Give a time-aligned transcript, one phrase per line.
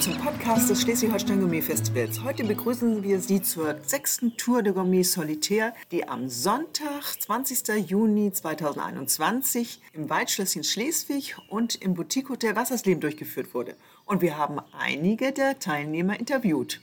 [0.00, 2.22] Zum Podcast des Schleswig-Holstein Gourmet Festivals.
[2.22, 7.88] Heute begrüßen wir Sie zur sechsten Tour de Gourmet Solitaire, die am Sonntag, 20.
[7.88, 13.74] Juni 2021 im Waldschlösschen Schleswig und im Boutique Hotel Wassersleben durchgeführt wurde.
[14.04, 16.80] Und wir haben einige der Teilnehmer interviewt.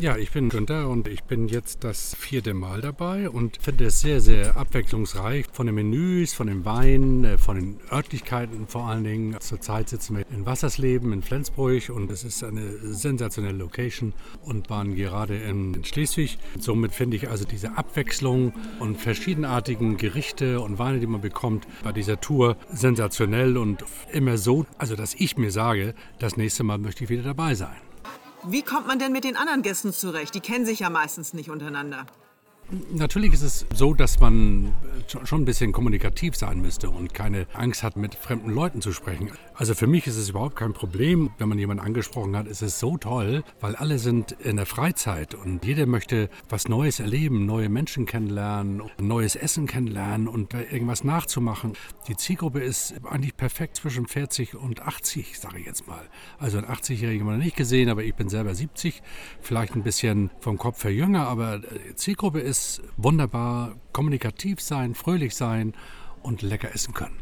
[0.00, 4.00] Ja, ich bin Günther und ich bin jetzt das vierte Mal dabei und finde es
[4.00, 9.04] sehr, sehr abwechslungsreich von den Menüs, von den Weinen, äh, von den Örtlichkeiten vor allen
[9.04, 9.36] Dingen.
[9.38, 14.96] Zurzeit sitzen wir in Wassersleben in Flensburg und es ist eine sensationelle Location und waren
[14.96, 16.38] gerade in Schleswig.
[16.58, 21.92] Somit finde ich also diese Abwechslung und verschiedenartigen Gerichte und Weine, die man bekommt, bei
[21.92, 27.04] dieser Tour sensationell und immer so, also dass ich mir sage, das nächste Mal möchte
[27.04, 27.93] ich wieder dabei sein.
[28.46, 30.34] Wie kommt man denn mit den anderen Gästen zurecht?
[30.34, 32.04] Die kennen sich ja meistens nicht untereinander.
[32.92, 34.74] Natürlich ist es so, dass man
[35.24, 39.30] schon ein bisschen kommunikativ sein müsste und keine Angst hat, mit fremden Leuten zu sprechen.
[39.54, 42.46] Also für mich ist es überhaupt kein Problem, wenn man jemanden angesprochen hat.
[42.46, 47.00] Es ist so toll, weil alle sind in der Freizeit und jeder möchte was Neues
[47.00, 51.74] erleben, neue Menschen kennenlernen, neues Essen kennenlernen und irgendwas nachzumachen.
[52.08, 56.02] Die Zielgruppe ist eigentlich perfekt zwischen 40 und 80, sage ich jetzt mal.
[56.38, 59.02] Also ein 80-Jährigen haben wir noch nicht gesehen, aber ich bin selber 70,
[59.40, 61.60] vielleicht ein bisschen vom Kopf her jünger, aber
[61.94, 65.74] Zielgruppe ist ist wunderbar kommunikativ sein, fröhlich sein
[66.22, 67.18] und lecker essen können.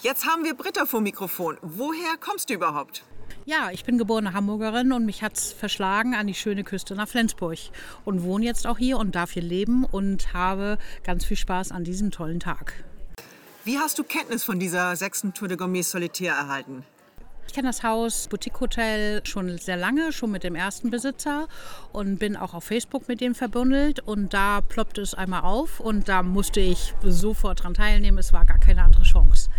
[0.00, 1.56] Jetzt haben wir Britta vor Mikrofon.
[1.60, 3.04] Woher kommst du überhaupt?
[3.46, 7.08] Ja, ich bin geborene Hamburgerin und mich hat es verschlagen an die schöne Küste nach
[7.08, 7.58] Flensburg
[8.04, 11.82] und wohne jetzt auch hier und darf hier leben und habe ganz viel Spaß an
[11.82, 12.84] diesem tollen Tag.
[13.64, 16.84] Wie hast du Kenntnis von dieser sechsten Tour de Gourmet Solitaire erhalten?
[17.50, 21.48] Ich kenne das Haus Boutique Hotel schon sehr lange, schon mit dem ersten Besitzer
[21.92, 26.08] und bin auch auf Facebook mit dem verbundelt und da ploppte es einmal auf und
[26.08, 28.18] da musste ich sofort dran teilnehmen.
[28.18, 29.50] Es war gar keine andere Chance.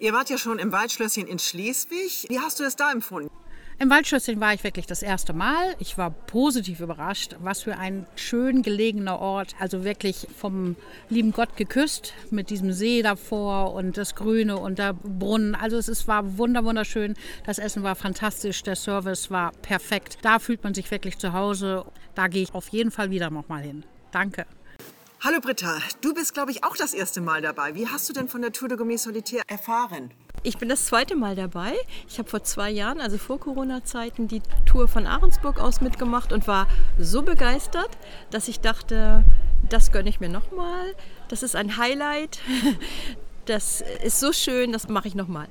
[0.00, 2.26] Ihr wart ja schon im Waldschlösschen in Schleswig.
[2.28, 3.30] Wie hast du es da empfunden?
[3.80, 5.76] Im Waldschlösschen war ich wirklich das erste Mal.
[5.78, 9.54] Ich war positiv überrascht, was für ein schön gelegener Ort.
[9.60, 10.74] Also wirklich vom
[11.08, 15.54] lieben Gott geküsst mit diesem See davor und das Grüne und der Brunnen.
[15.54, 17.14] Also es, es war wunder wunderschön.
[17.46, 20.18] Das Essen war fantastisch, der Service war perfekt.
[20.22, 21.84] Da fühlt man sich wirklich zu Hause.
[22.16, 23.84] Da gehe ich auf jeden Fall wieder nochmal hin.
[24.10, 24.44] Danke.
[25.20, 27.76] Hallo Britta, du bist glaube ich auch das erste Mal dabei.
[27.76, 30.10] Wie hast du denn von der Tour de Gourmet Solitaire erfahren?
[30.42, 31.72] Ich bin das zweite Mal dabei.
[32.08, 36.46] Ich habe vor zwei Jahren, also vor Corona-Zeiten, die Tour von Ahrensburg aus mitgemacht und
[36.46, 36.68] war
[36.98, 37.90] so begeistert,
[38.30, 39.24] dass ich dachte,
[39.68, 40.94] das gönne ich mir nochmal.
[41.28, 42.38] Das ist ein Highlight.
[43.44, 45.48] Das ist so schön, das mache ich nochmal.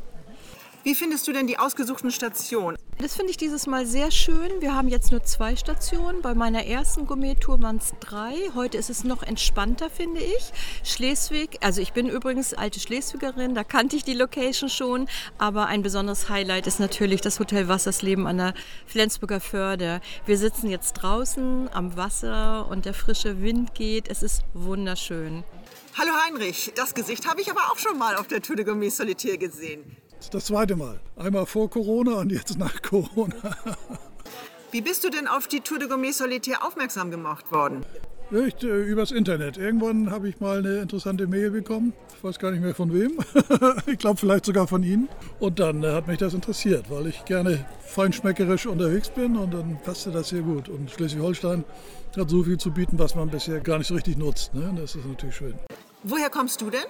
[0.88, 2.78] Wie findest du denn die ausgesuchten Stationen?
[2.98, 4.62] Das finde ich dieses Mal sehr schön.
[4.62, 6.22] Wir haben jetzt nur zwei Stationen.
[6.22, 8.34] Bei meiner ersten Gourmet-Tour waren es drei.
[8.56, 10.54] Heute ist es noch entspannter, finde ich.
[10.86, 15.10] Schleswig, also ich bin übrigens alte Schleswigerin, da kannte ich die Location schon.
[15.38, 18.54] Aber ein besonderes Highlight ist natürlich das Hotel Wassersleben an der
[18.86, 20.00] Flensburger Förde.
[20.26, 24.08] Wir sitzen jetzt draußen am Wasser und der frische Wind geht.
[24.08, 25.44] Es ist wunderschön.
[25.98, 28.90] Hallo Heinrich, das Gesicht habe ich aber auch schon mal auf der Tour de Gourmet
[28.90, 29.98] Solitaire gesehen.
[30.32, 31.00] Das zweite Mal.
[31.16, 33.58] Einmal vor Corona und jetzt nach Corona.
[34.72, 37.86] Wie bist du denn auf die Tour de Gourmet Solitaire aufmerksam gemacht worden?
[38.30, 39.58] Ich, äh, übers Internet.
[39.58, 41.94] Irgendwann habe ich mal eine interessante Mail bekommen.
[42.18, 43.18] Ich weiß gar nicht mehr von wem.
[43.88, 45.08] ich glaube vielleicht sogar von Ihnen.
[45.40, 49.80] Und dann äh, hat mich das interessiert, weil ich gerne feinschmeckerisch unterwegs bin und dann
[49.82, 50.68] passte das sehr gut.
[50.68, 51.64] Und Schleswig-Holstein
[52.18, 54.54] hat so viel zu bieten, was man bisher gar nicht so richtig nutzt.
[54.54, 54.76] Ne?
[54.76, 55.54] Das ist natürlich schön.
[56.04, 56.86] Woher kommst du denn?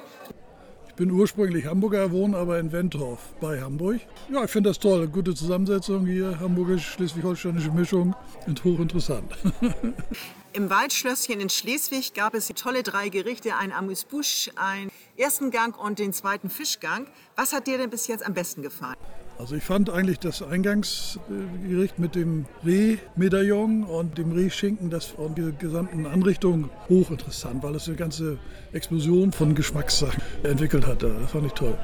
[0.97, 4.01] Bin ursprünglich Hamburger, wohne aber in Wentorf bei Hamburg.
[4.29, 5.07] Ja, ich finde das toll.
[5.07, 8.15] Gute Zusammensetzung hier, hamburgisch-schleswig-holsteinische Mischung
[8.47, 9.31] und hochinteressant.
[10.53, 15.99] Im Waldschlösschen in Schleswig gab es tolle drei Gerichte, ein Amuse-Bouche, einen ersten Gang und
[15.99, 17.05] den zweiten Fischgang.
[17.35, 18.97] Was hat dir denn bis jetzt am besten gefallen?
[19.39, 25.51] Also ich fand eigentlich das Eingangsgericht mit dem Rehmedaillon und dem Rehschinken, das von der
[25.51, 28.39] gesamten Anrichtung hochinteressant, weil es eine ganze
[28.73, 31.03] Explosion von Geschmackssachen entwickelt hat.
[31.03, 31.77] Das fand ich toll.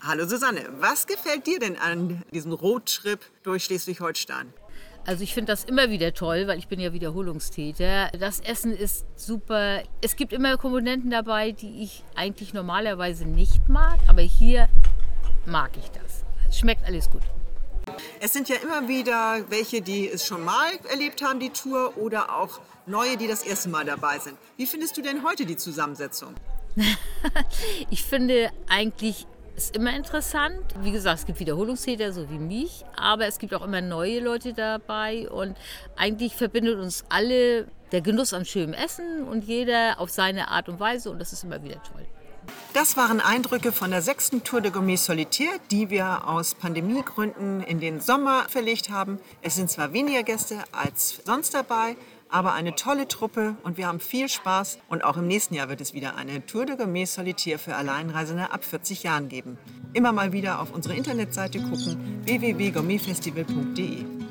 [0.00, 4.54] Hallo Susanne, was gefällt dir denn an diesem Roadtrip durch Schleswig-Holstein?
[5.04, 8.08] Also ich finde das immer wieder toll, weil ich bin ja Wiederholungstäter.
[8.18, 9.82] Das Essen ist super.
[10.00, 14.68] Es gibt immer Komponenten dabei, die ich eigentlich normalerweise nicht mag, aber hier
[15.46, 16.24] mag ich das.
[16.48, 17.22] Es schmeckt alles gut.
[18.20, 22.36] Es sind ja immer wieder welche, die es schon mal erlebt haben, die Tour, oder
[22.36, 24.36] auch neue, die das erste Mal dabei sind.
[24.56, 26.34] Wie findest du denn heute die Zusammensetzung?
[27.90, 29.26] ich finde eigentlich
[29.56, 30.62] ist immer interessant.
[30.82, 34.52] Wie gesagt, es gibt Wiederholungstäter, so wie mich, aber es gibt auch immer neue Leute
[34.52, 35.56] dabei und
[35.96, 40.78] eigentlich verbindet uns alle der Genuss an schönem Essen und jeder auf seine Art und
[40.78, 42.06] Weise und das ist immer wieder toll.
[42.72, 47.80] Das waren Eindrücke von der sechsten Tour de Gourmet Solitaire, die wir aus Pandemiegründen in
[47.80, 49.18] den Sommer verlegt haben.
[49.40, 51.96] Es sind zwar weniger Gäste als sonst dabei,
[52.28, 54.78] aber eine tolle Truppe und wir haben viel Spaß.
[54.88, 58.50] Und auch im nächsten Jahr wird es wieder eine Tour de Gourmet Solitaire für Alleinreisende
[58.50, 59.58] ab 40 Jahren geben.
[59.92, 64.25] Immer mal wieder auf unsere Internetseite gucken www.gourmetfestival.de.